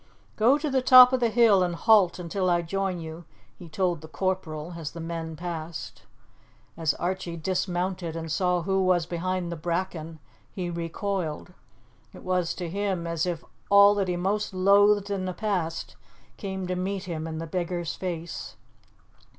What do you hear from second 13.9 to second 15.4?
that he most loathed in the